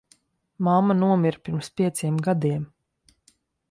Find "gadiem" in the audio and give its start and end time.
2.29-2.69